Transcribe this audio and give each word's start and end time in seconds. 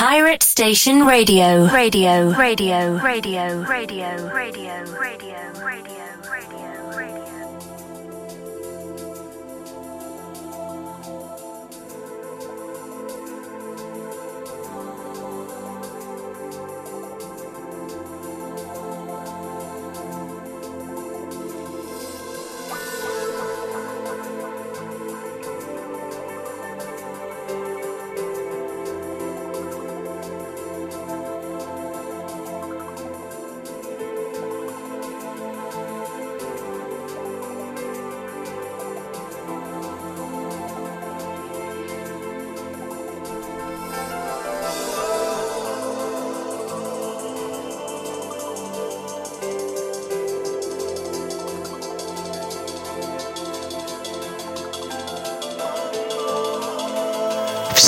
Pirate 0.00 0.42
Station 0.42 1.04
Radio. 1.04 1.68
Radio. 1.68 2.30
Radio. 2.30 2.96
Radio. 2.96 3.60
Radio. 3.60 4.30
Radio. 4.32 4.96
Radio. 4.96 6.09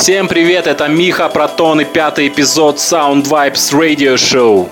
Всем 0.03 0.27
привет, 0.27 0.67
это 0.67 0.89
Миха 0.89 1.29
Протон 1.29 1.81
и 1.81 1.85
пятый 1.85 2.27
эпизод 2.27 2.79
Sound 2.79 3.23
Vibes 3.23 3.73
Radio 3.73 4.15
Show. 4.15 4.69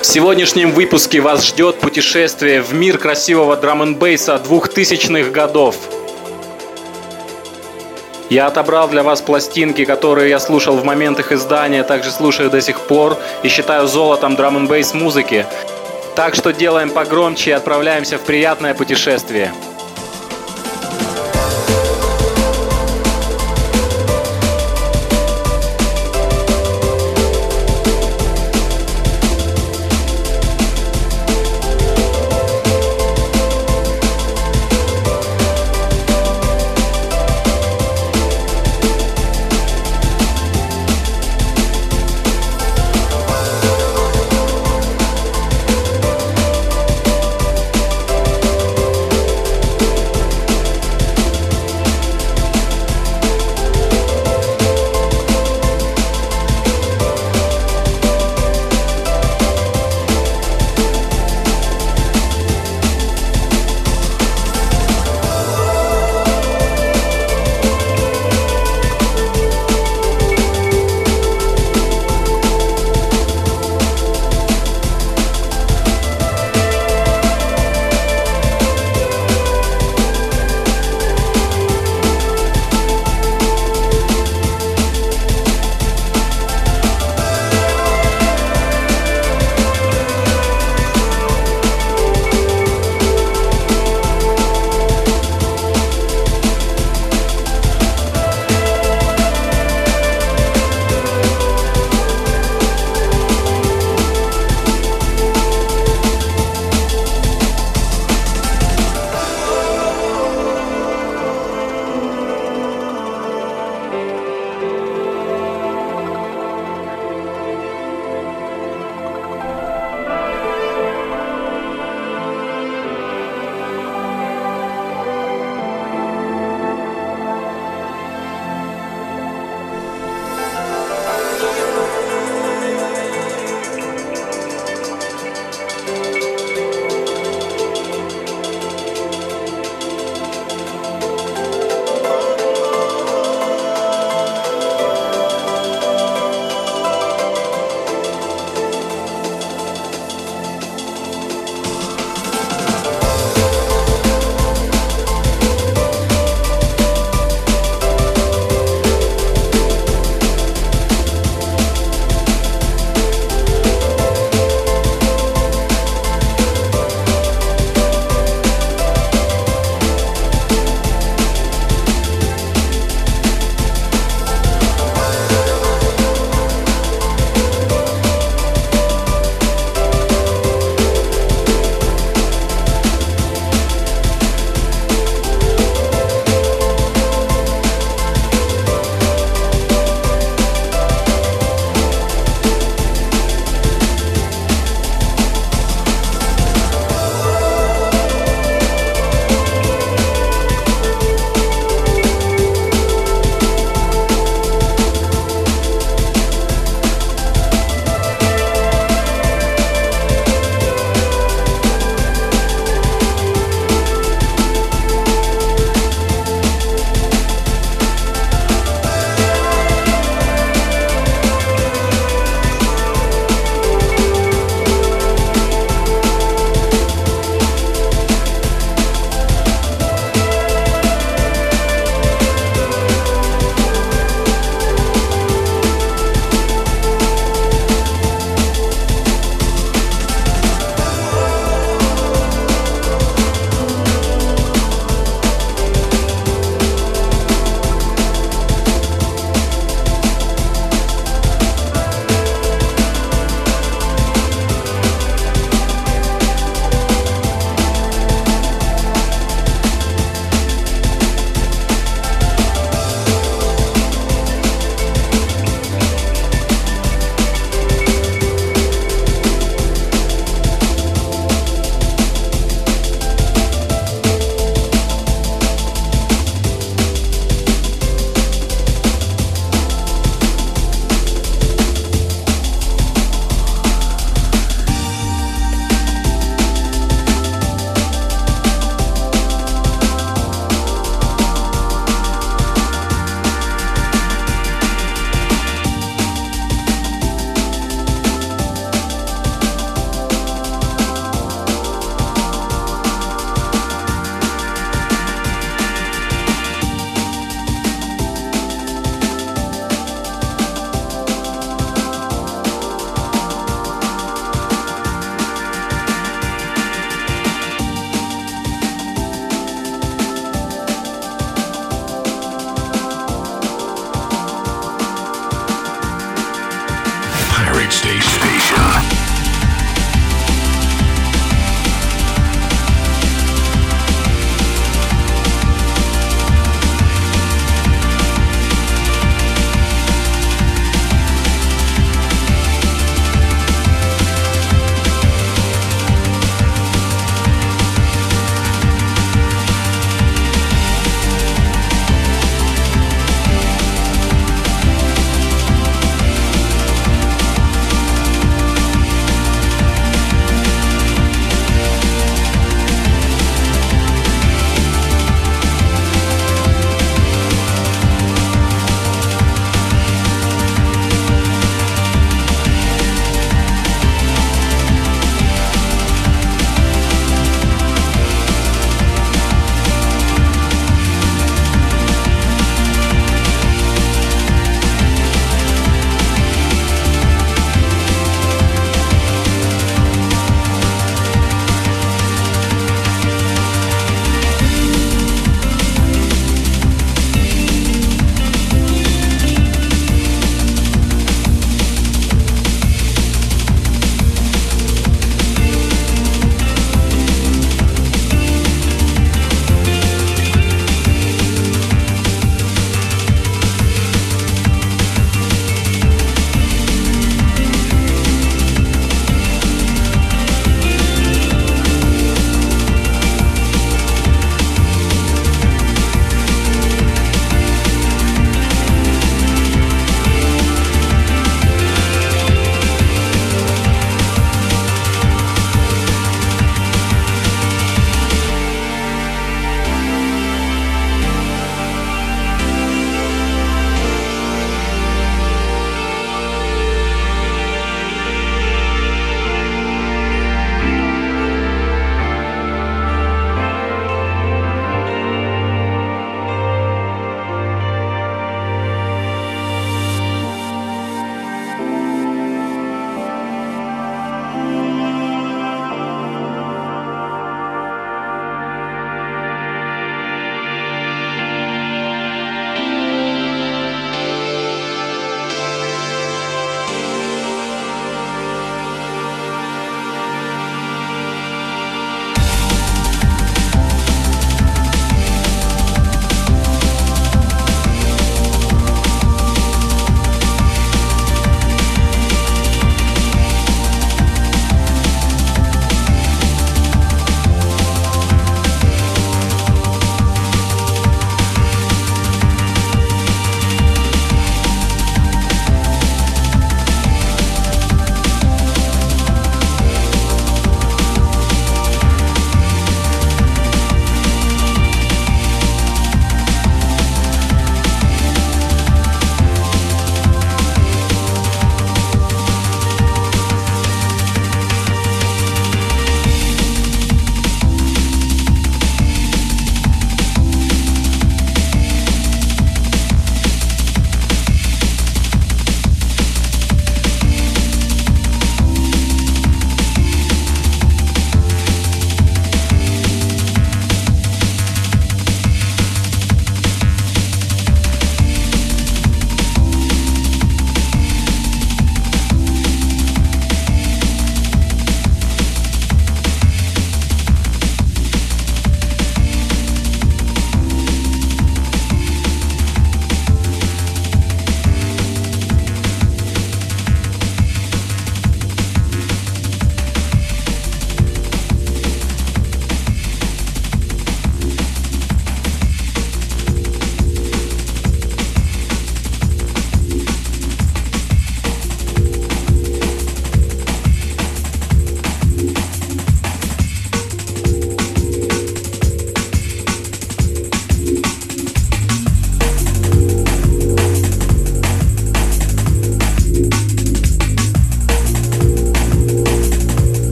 В 0.00 0.04
сегодняшнем 0.04 0.72
выпуске 0.72 1.20
вас 1.20 1.46
ждет 1.46 1.78
путешествие 1.78 2.60
в 2.60 2.74
мир 2.74 2.98
красивого 2.98 3.54
драм 3.54 3.82
н 3.82 3.94
бейса 3.94 4.42
2000-х 4.44 5.30
годов. 5.30 5.76
Я 8.28 8.48
отобрал 8.48 8.88
для 8.88 9.04
вас 9.04 9.20
пластинки, 9.20 9.84
которые 9.84 10.28
я 10.28 10.40
слушал 10.40 10.76
в 10.76 10.84
момент 10.84 11.20
их 11.20 11.30
издания, 11.30 11.84
также 11.84 12.10
слушаю 12.10 12.50
до 12.50 12.60
сих 12.60 12.80
пор 12.80 13.16
и 13.44 13.48
считаю 13.48 13.86
золотом 13.86 14.34
драм 14.34 14.56
н 14.56 14.84
музыки. 14.94 15.46
Так 16.16 16.34
что 16.34 16.52
делаем 16.52 16.90
погромче 16.90 17.50
и 17.50 17.52
отправляемся 17.52 18.18
в 18.18 18.22
приятное 18.22 18.74
путешествие. 18.74 19.52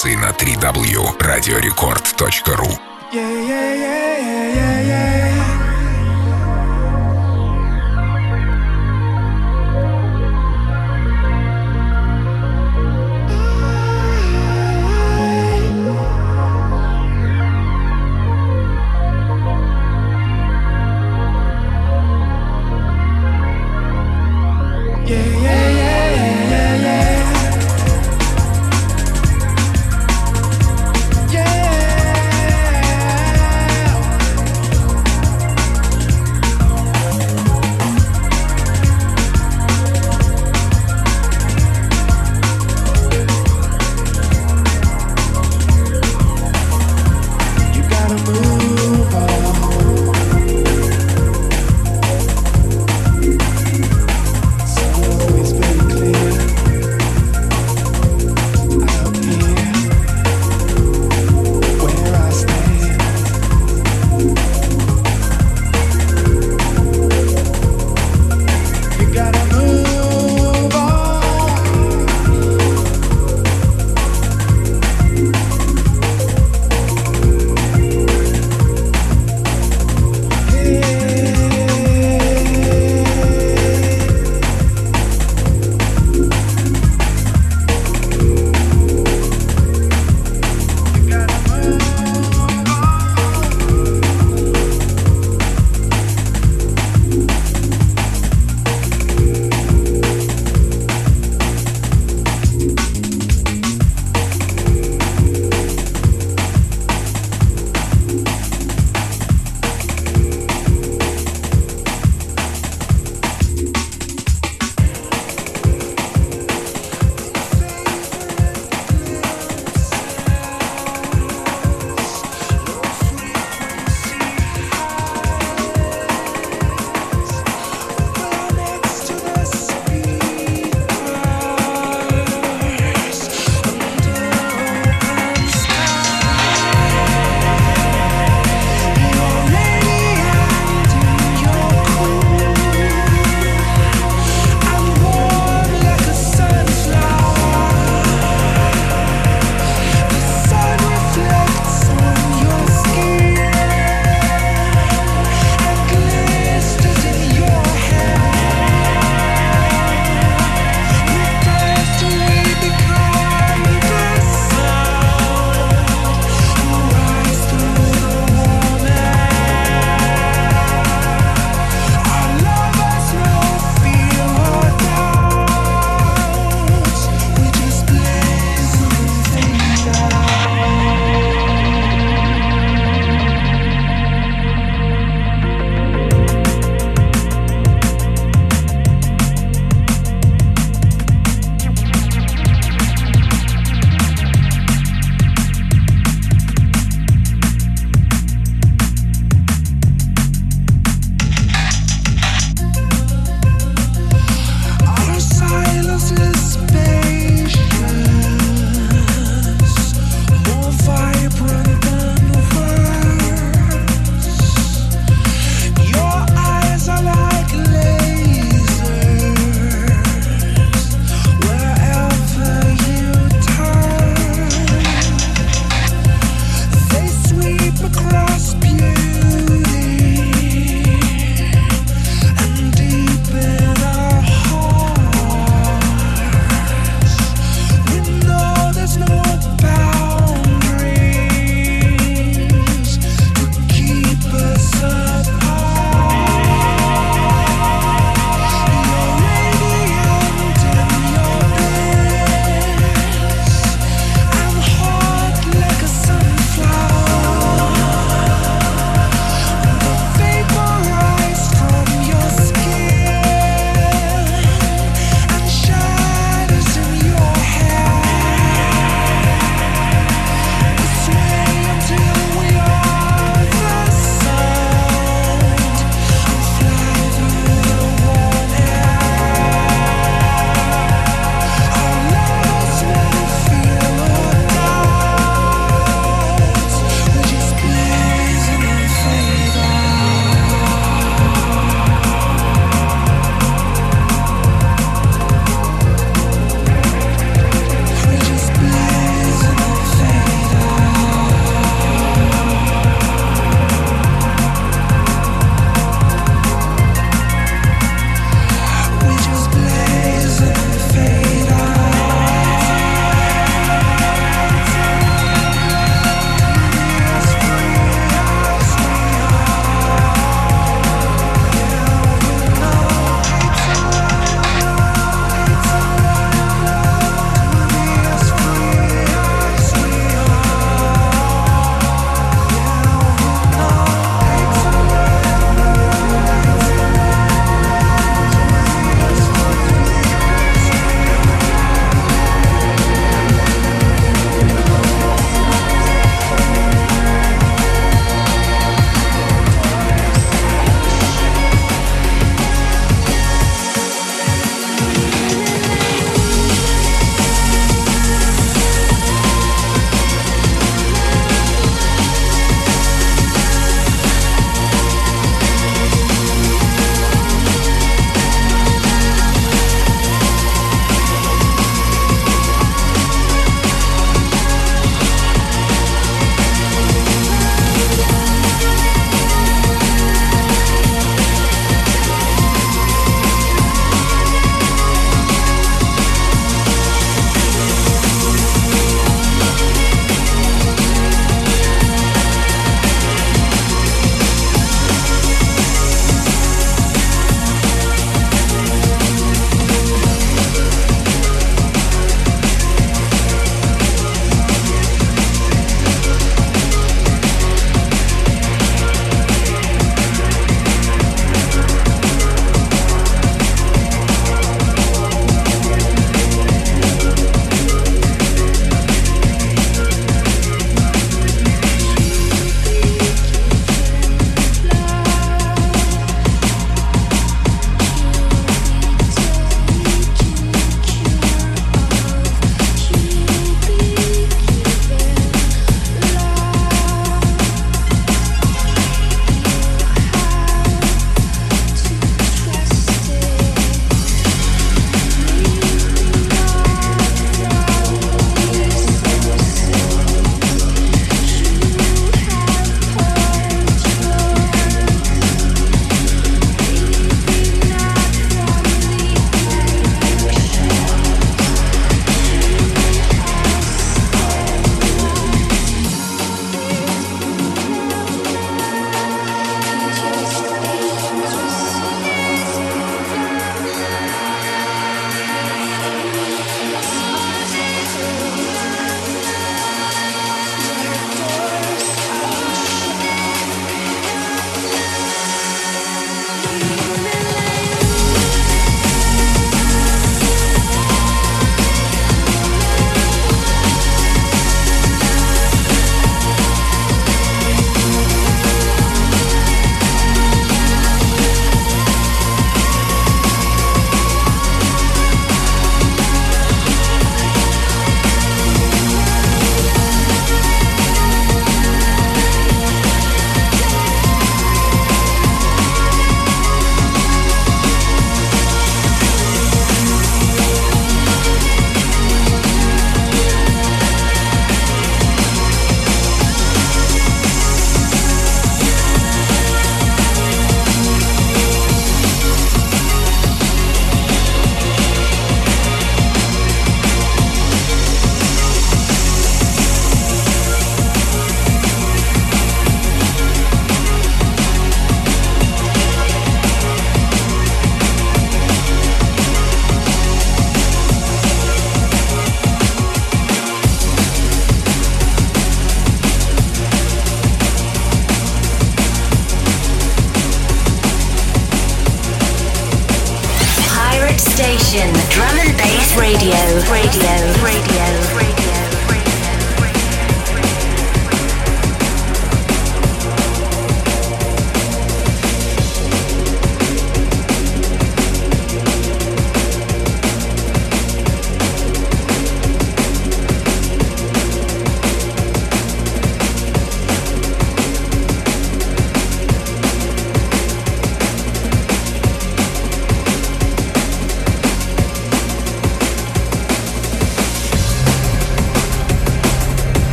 Интернет-радиостанции 0.00 0.14
на 0.14 0.30
3w 0.30 2.89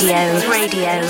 Radio. 0.00 0.48
Radio. 0.48 1.09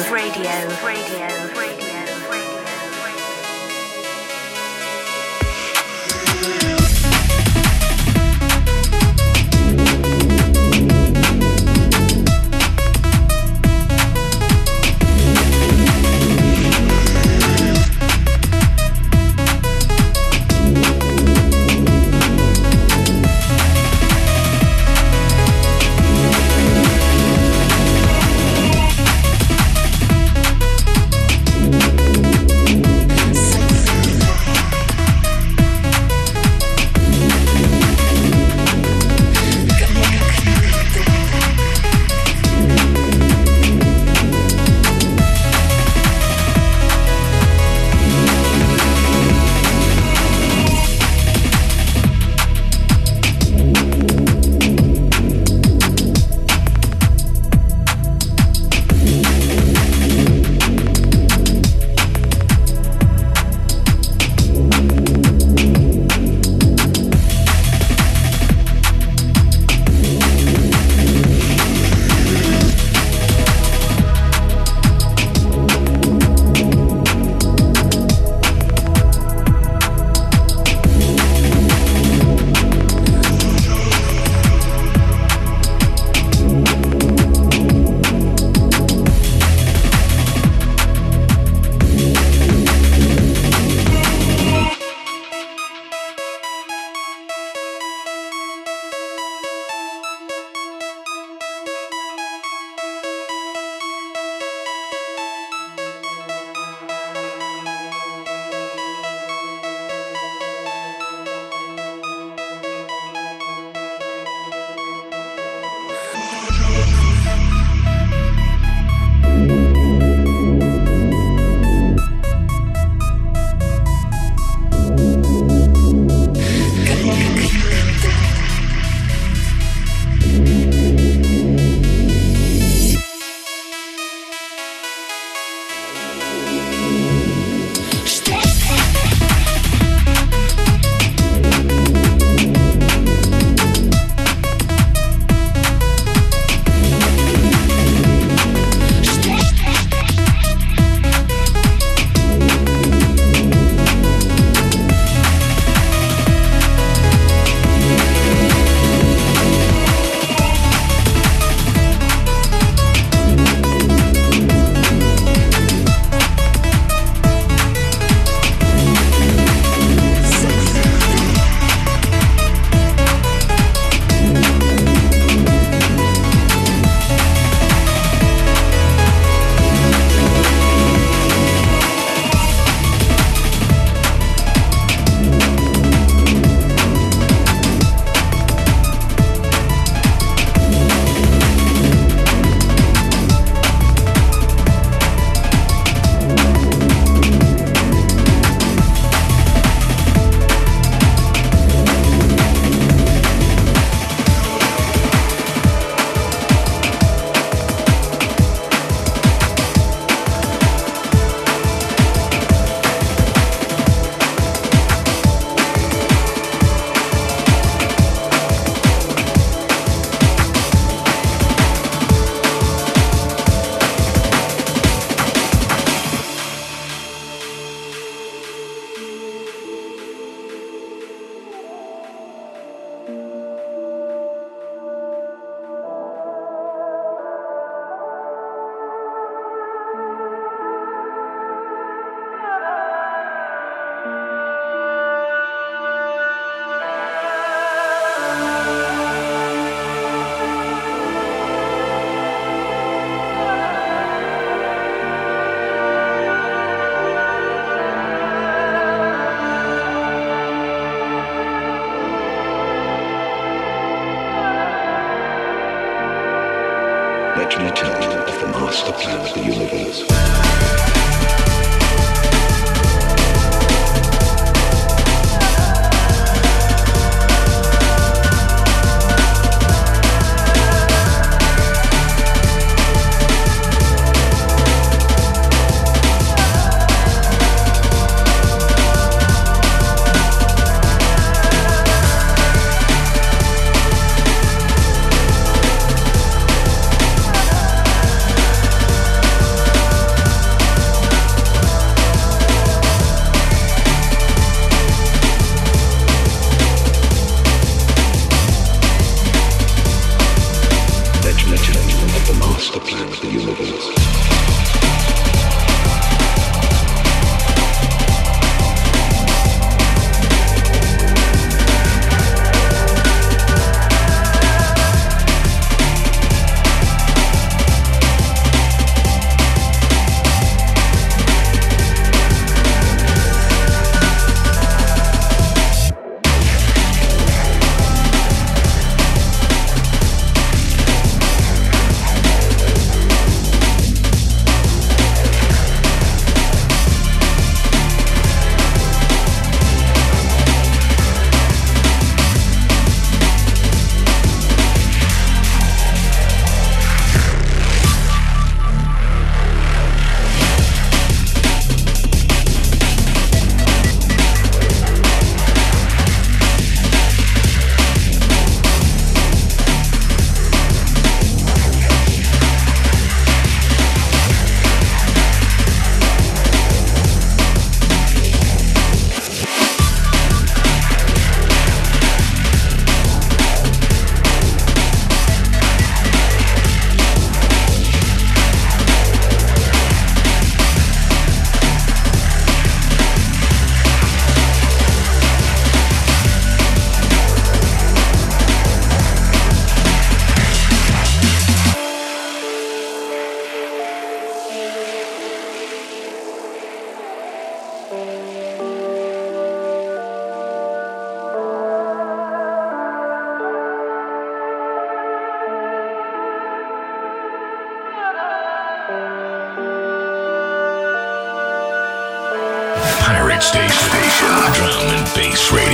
Space 425.30 425.52
Radio. 425.52 425.69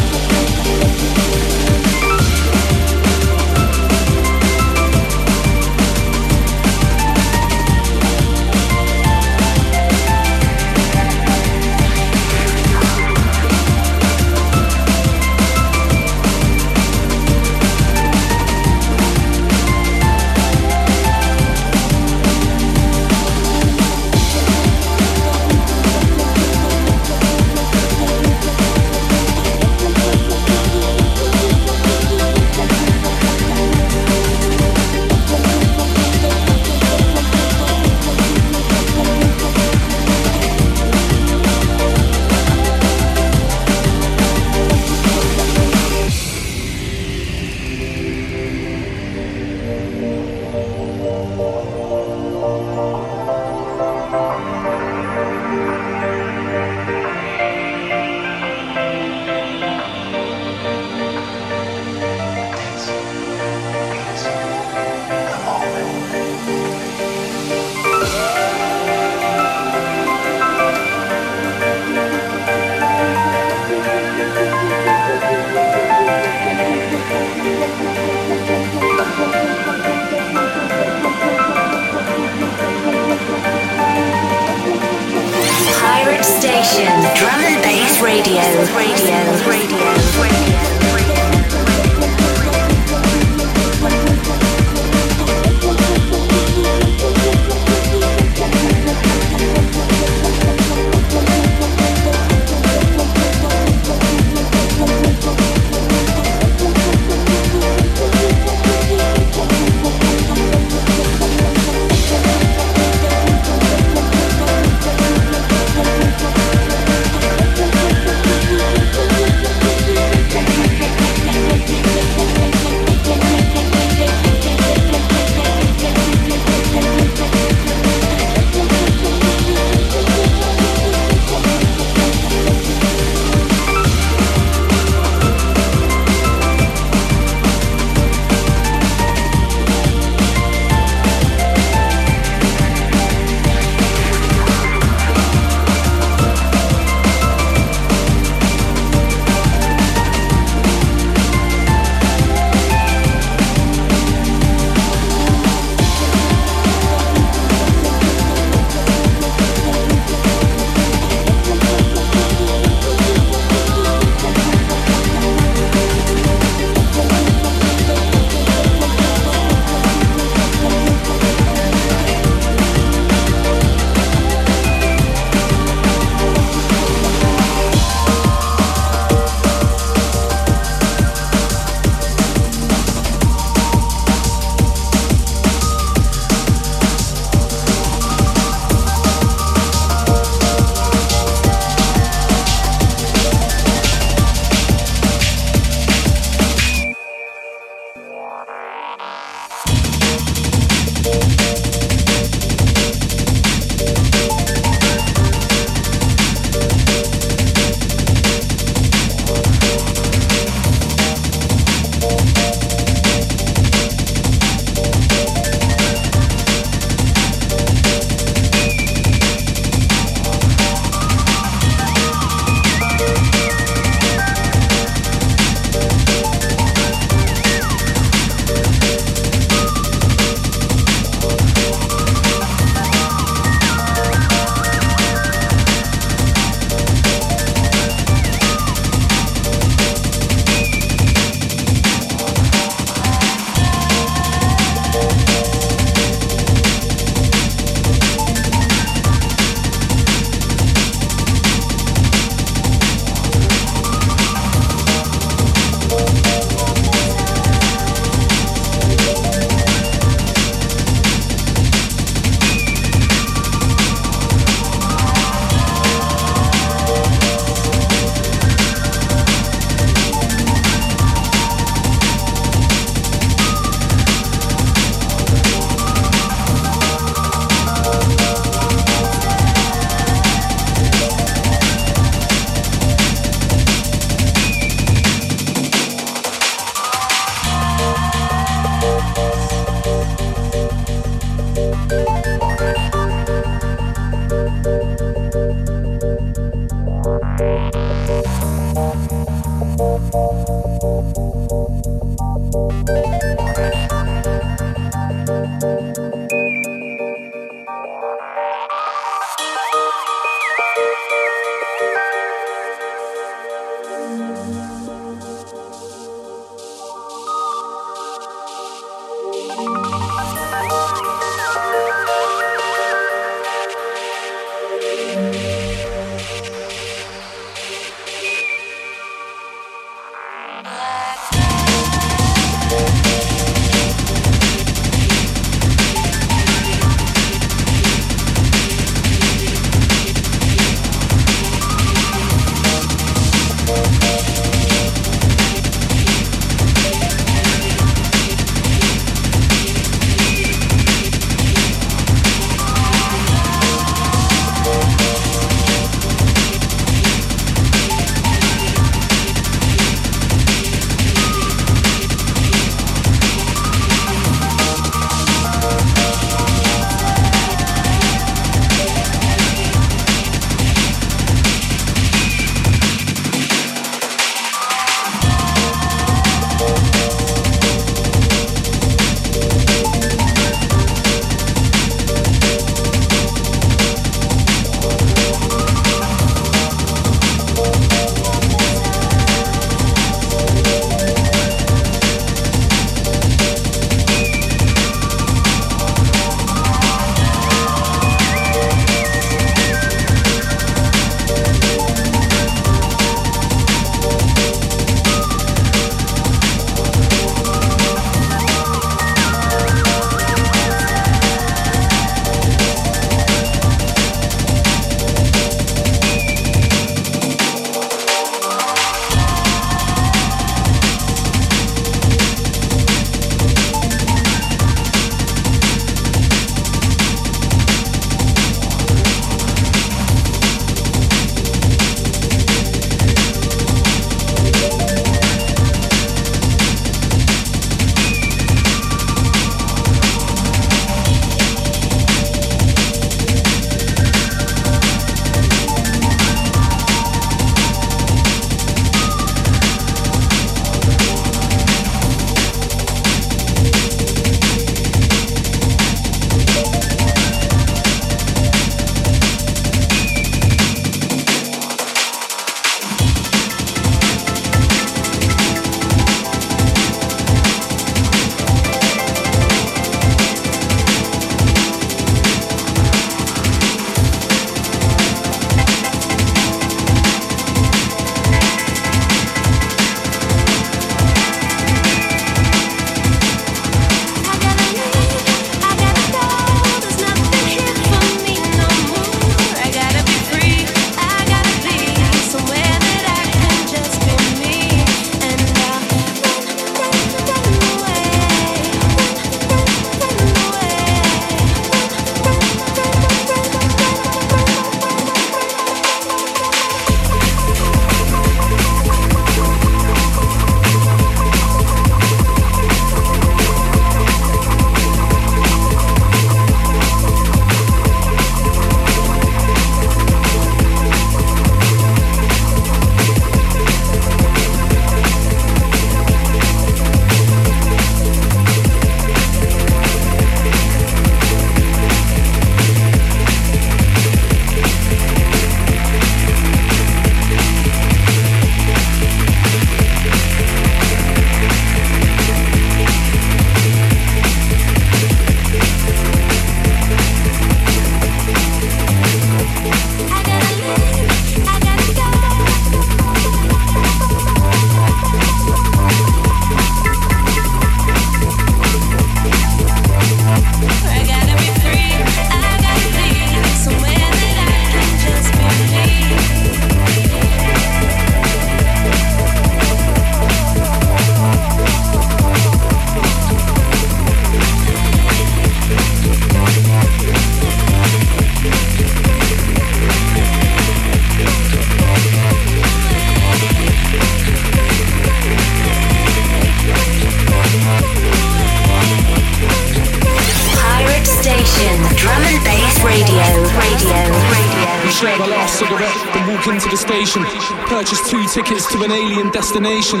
Into 596.48 596.68
the 596.68 596.76
station. 596.76 597.22
Purchase 597.66 598.08
two 598.08 598.24
tickets 598.28 598.70
to 598.72 598.82
an 598.82 598.92
alien 598.92 599.30
destination. 599.30 600.00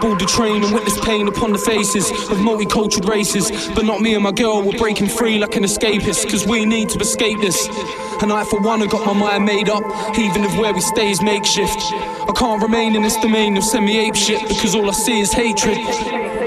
Board 0.00 0.20
the 0.20 0.26
train 0.26 0.62
and 0.62 0.74
witness 0.74 0.98
pain 1.04 1.28
upon 1.28 1.52
the 1.52 1.58
faces 1.58 2.10
of 2.10 2.38
multicultural 2.38 3.08
races. 3.08 3.50
But 3.74 3.84
not 3.84 4.00
me 4.00 4.14
and 4.14 4.22
my 4.22 4.32
girl, 4.32 4.62
we're 4.62 4.78
breaking 4.78 5.08
free 5.08 5.38
like 5.38 5.56
an 5.56 5.64
escapist, 5.64 6.30
cause 6.30 6.46
we 6.46 6.64
need 6.64 6.88
to 6.90 6.98
escape 6.98 7.40
this. 7.40 7.68
And 8.22 8.32
I, 8.32 8.44
for 8.44 8.60
one, 8.60 8.80
have 8.80 8.90
got 8.90 9.06
my 9.06 9.12
mind 9.12 9.44
made 9.44 9.68
up, 9.68 9.84
even 10.18 10.44
if 10.44 10.56
where 10.56 10.72
we 10.72 10.80
stay 10.80 11.10
is 11.10 11.22
makeshift. 11.22 11.78
I 11.92 12.32
can't 12.36 12.62
remain 12.62 12.94
in 12.96 13.02
this 13.02 13.16
domain 13.16 13.56
of 13.56 13.64
semi 13.64 13.98
ape 13.98 14.16
shit 14.16 14.48
because 14.48 14.74
all 14.74 14.88
I 14.88 14.92
see 14.92 15.20
is 15.20 15.32
hatred. 15.32 16.37